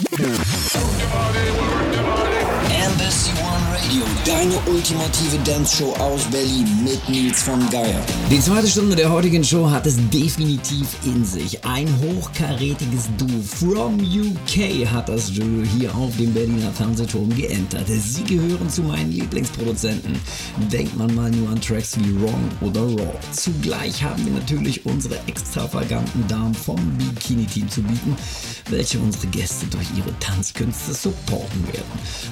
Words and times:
Yeah. 0.00 0.57
Ultimative 4.66 5.38
Dance-Show 5.44 5.94
aus 5.94 6.24
Berlin 6.30 6.66
mit 6.84 7.08
Nils 7.08 7.42
von 7.42 7.58
Geier. 7.70 8.00
Die 8.30 8.40
zweite 8.40 8.66
Stunde 8.66 8.96
der 8.96 9.10
heutigen 9.10 9.44
Show 9.44 9.70
hat 9.70 9.86
es 9.86 9.96
definitiv 10.10 10.86
in 11.04 11.24
sich. 11.24 11.64
Ein 11.64 11.88
hochkarätiges 12.00 13.08
Duo 13.16 13.40
from 13.42 13.98
UK 14.00 14.86
hat 14.90 15.08
das 15.08 15.32
Duo 15.32 15.62
hier 15.76 15.94
auf 15.94 16.16
dem 16.16 16.32
Berliner 16.34 16.72
Fernsehturm 16.72 17.34
geentert. 17.36 17.86
Sie 17.88 18.24
gehören 18.24 18.68
zu 18.68 18.82
meinen 18.82 19.12
Lieblingsproduzenten. 19.12 20.18
Denkt 20.72 20.96
man 20.96 21.14
mal 21.14 21.30
nur 21.30 21.48
an 21.50 21.60
Tracks 21.60 21.98
wie 21.98 22.20
Wrong 22.20 22.48
oder 22.60 22.82
Raw. 22.82 23.18
Zugleich 23.32 24.02
haben 24.02 24.24
wir 24.24 24.32
natürlich 24.32 24.84
unsere 24.86 25.18
extravaganten 25.26 26.26
Damen 26.28 26.54
vom 26.54 26.76
Bikini-Team 26.98 27.68
zu 27.68 27.82
bieten, 27.82 28.16
welche 28.70 28.98
unsere 28.98 29.26
Gäste 29.28 29.66
durch 29.66 29.86
ihre 29.96 30.16
Tanzkünste 30.20 30.94
supporten 30.94 31.66
werden. 31.68 31.82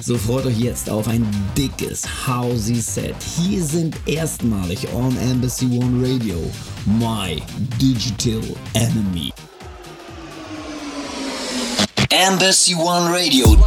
So 0.01 0.17
freut 0.17 0.45
euch 0.45 0.59
jetzt 0.59 0.89
auf 0.89 1.07
ein 1.07 1.25
dickes, 1.57 2.03
housey 2.25 2.81
Set. 2.81 3.15
Hier 3.37 3.63
sind 3.63 3.95
erstmalig 4.07 4.87
on 4.93 5.17
Embassy 5.17 5.65
One 5.65 6.01
Radio 6.01 6.37
My 6.85 7.41
Digital 7.79 8.41
Enemy. 8.73 9.33
Embassy 12.09 12.73
One 12.75 13.11
Radio. 13.11 13.57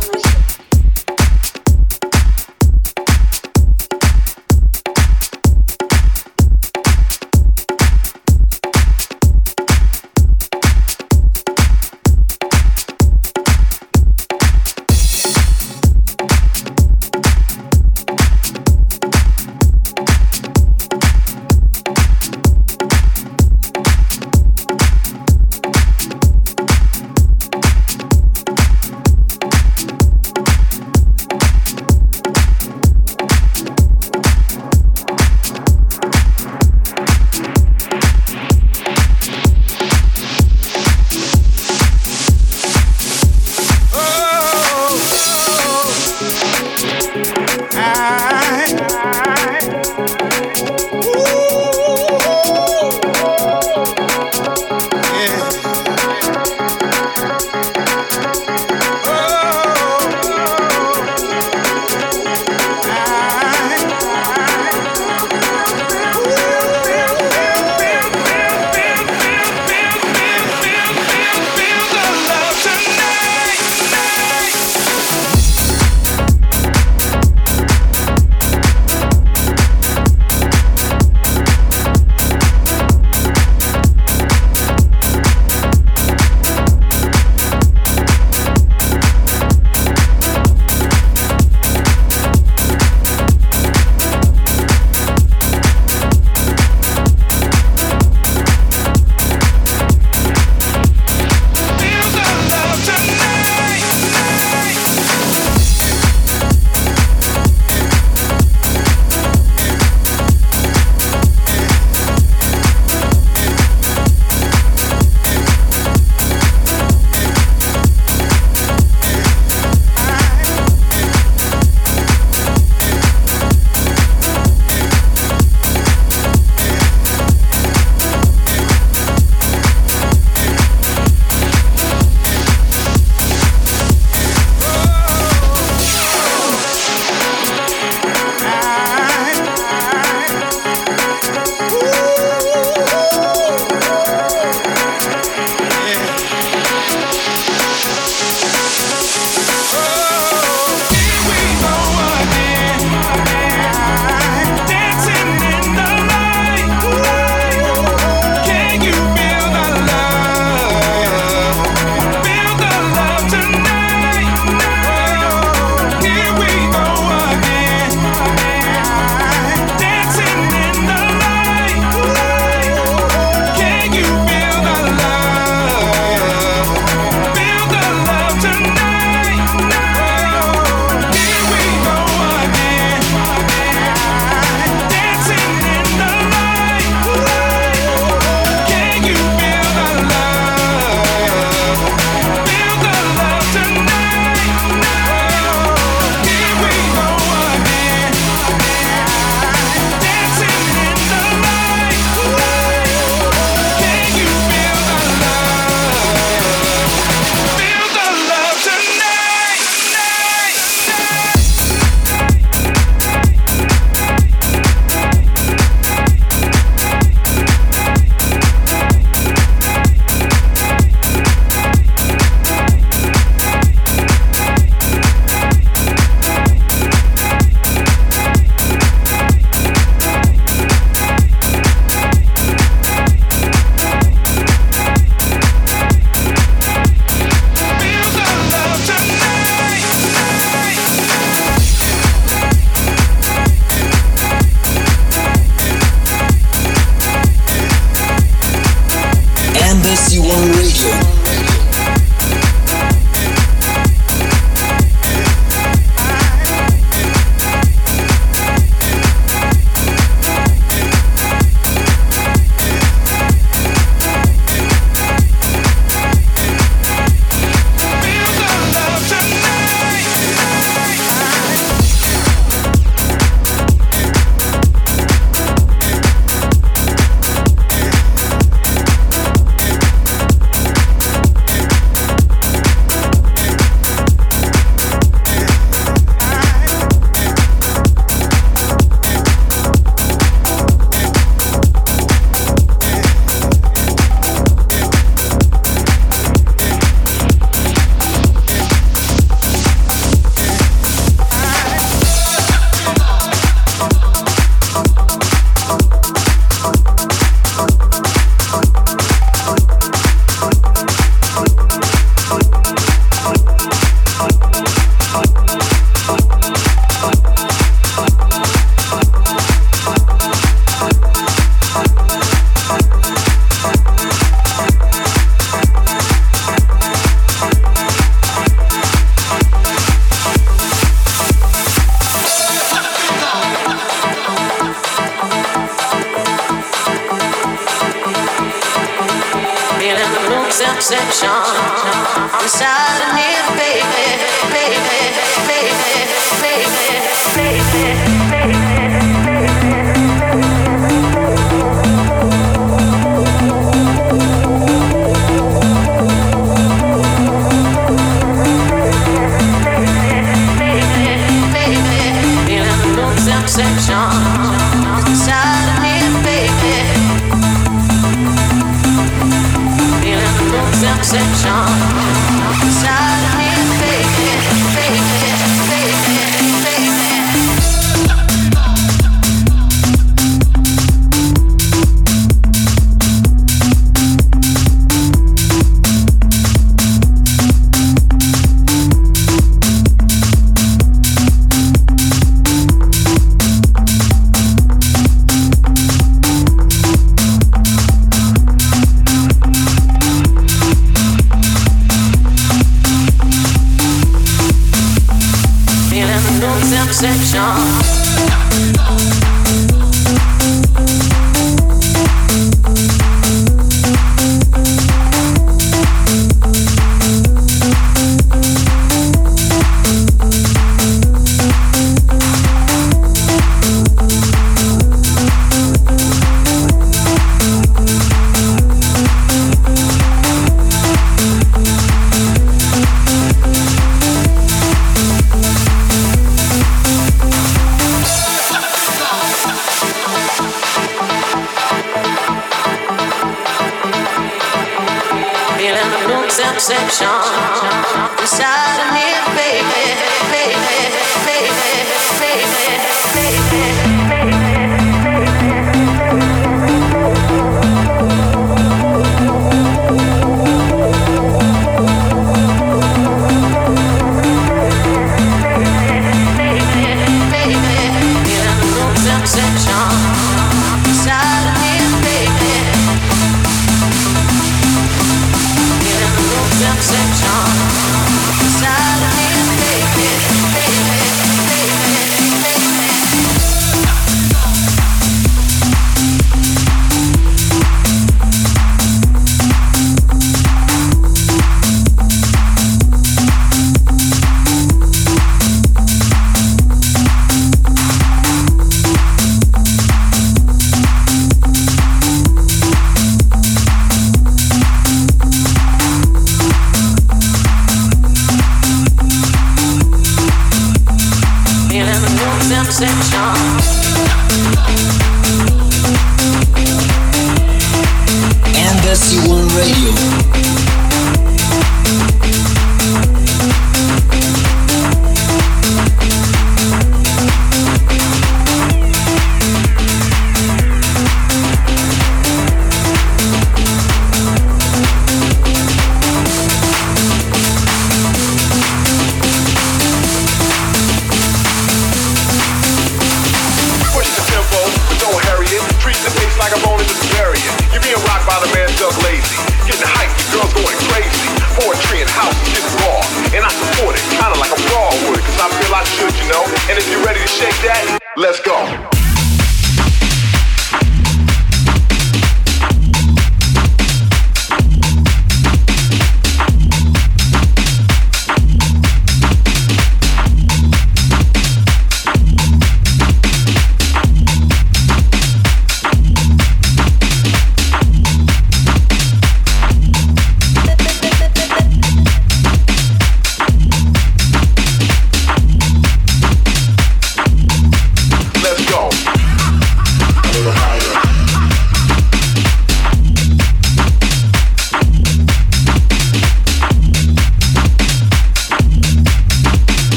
know? 556.30 556.44
And 556.70 556.78
if 556.78 556.88
you're 556.90 557.04
ready 557.04 557.20
to 557.20 557.28
shake 557.28 557.58
that, 557.66 557.98
let's 558.16 558.40
go. 558.40 558.99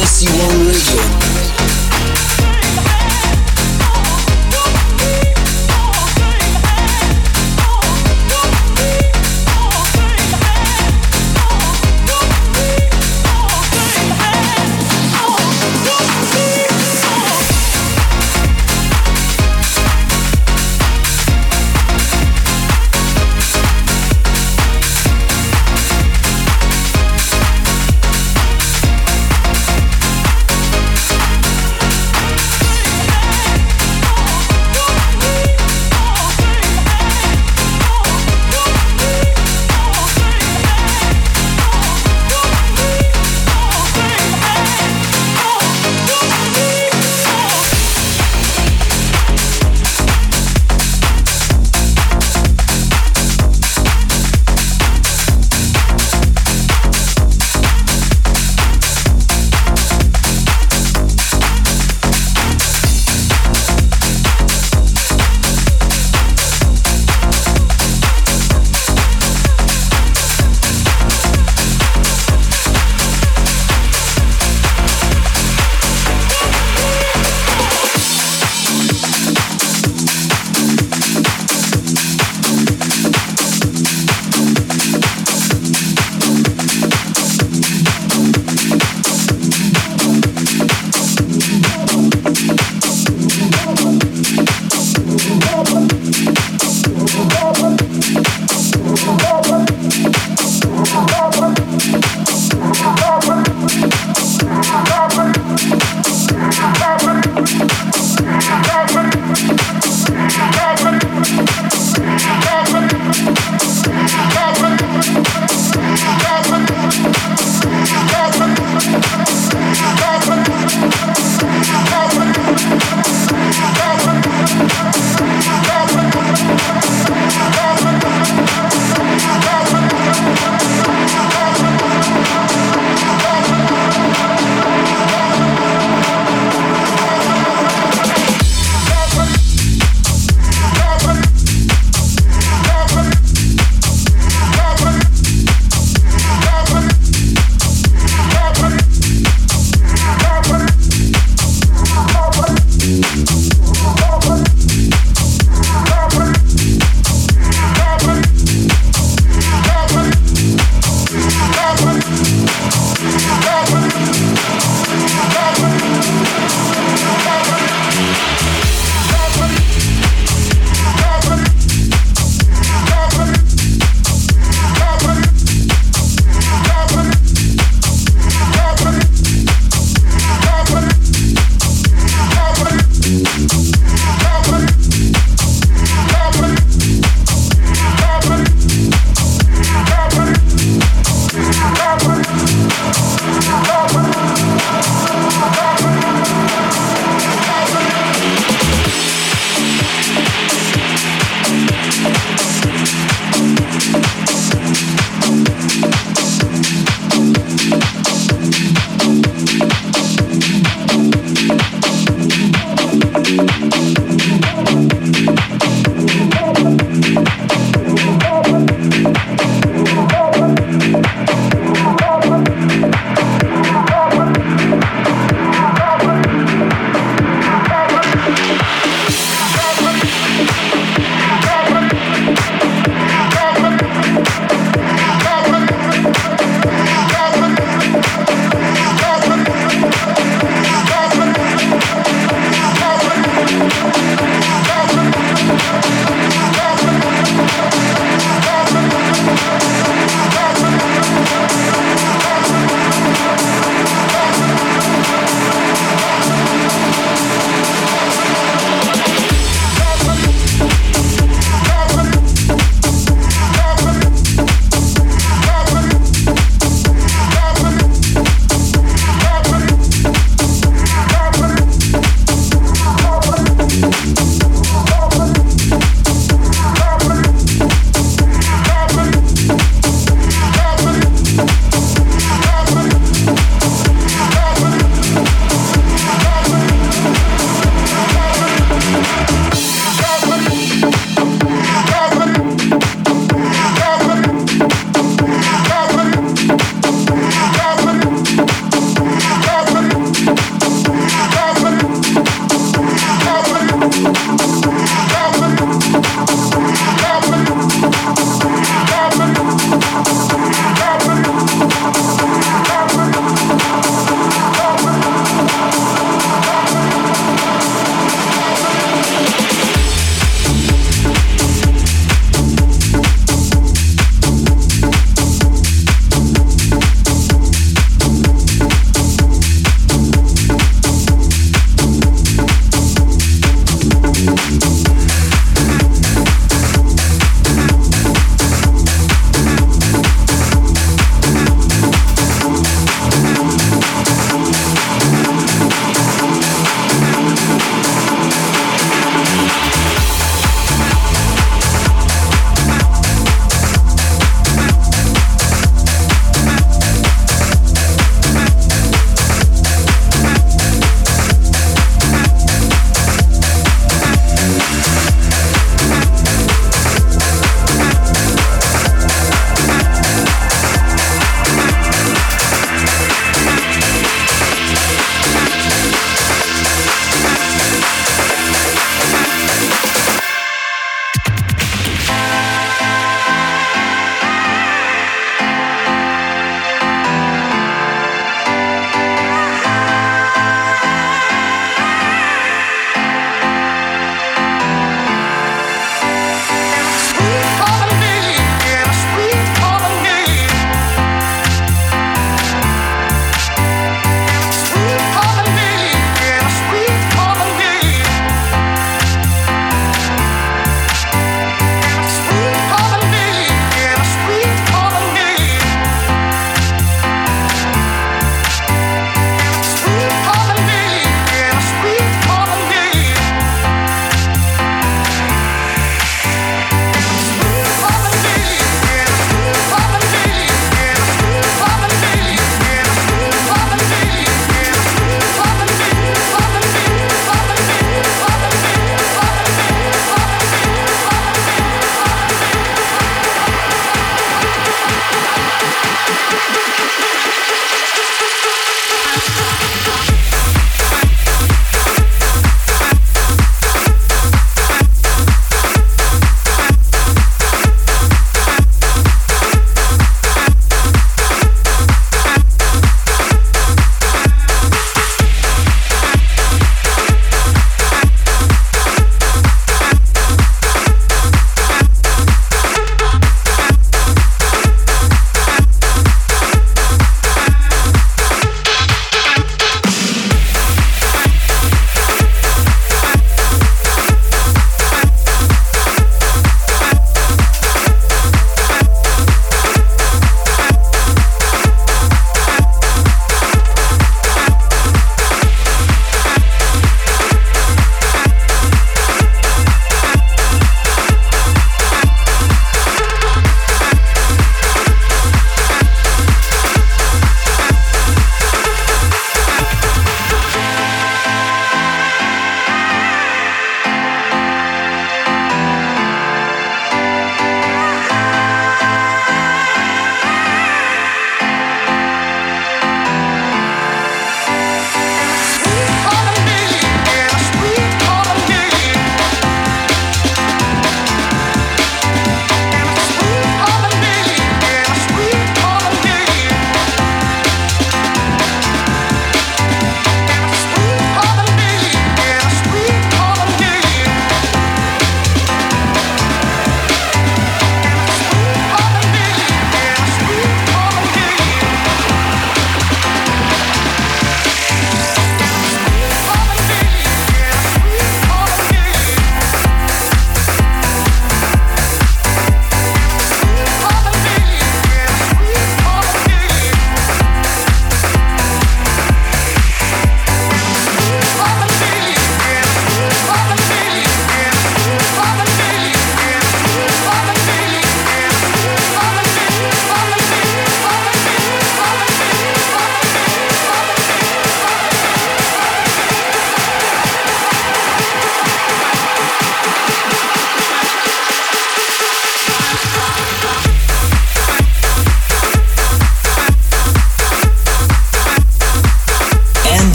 Embassy 0.00 0.26
One 0.28 0.66
Radio. 0.66 1.29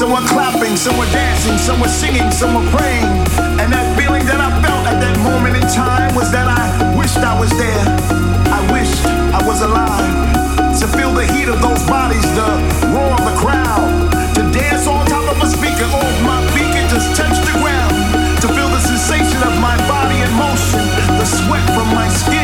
Some 0.00 0.16
were 0.16 0.28
clapping, 0.32 0.80
some 0.80 0.96
were 0.96 1.12
dancing, 1.12 1.58
some 1.58 1.78
were 1.78 1.92
singing, 1.92 2.32
some 2.32 2.56
were 2.56 2.64
praying. 2.72 3.04
And 3.60 3.68
that 3.68 3.84
feeling 4.00 4.24
that 4.32 4.40
I 4.40 4.48
felt 4.64 4.88
at 4.88 4.96
that 4.96 5.12
moment 5.20 5.60
in 5.60 5.66
time 5.68 6.16
was 6.16 6.32
that 6.32 6.48
I 6.48 6.72
wished 6.96 7.20
I 7.20 7.36
was 7.36 7.52
there. 7.52 7.84
I 8.48 8.64
wished 8.72 9.04
I 9.04 9.44
was 9.44 9.60
alive. 9.60 10.08
To 10.80 10.88
feel 10.96 11.12
the 11.12 11.28
heat 11.28 11.52
of 11.52 11.60
those 11.60 11.84
bodies, 11.84 12.24
the 12.32 12.48
roar 12.96 13.12
of 13.12 13.28
the 13.28 13.36
crowd. 13.44 13.92
To 14.40 14.42
dance 14.48 14.88
on 14.88 15.04
top 15.04 15.28
of 15.28 15.36
a 15.36 15.48
speaker, 15.52 15.84
oh, 15.92 16.08
my 16.24 16.40
feet 16.56 16.72
can 16.72 16.88
just 16.88 17.12
touch 17.12 17.36
the 17.44 17.52
ground. 17.60 17.92
To 18.40 18.48
feel 18.48 18.72
the 18.72 18.80
sensation 18.80 19.44
of 19.44 19.52
my 19.60 19.76
body 19.84 20.16
in 20.16 20.32
motion, 20.32 20.80
the 21.20 21.28
sweat 21.28 21.60
from 21.76 21.92
my 21.92 22.08
skin, 22.08 22.39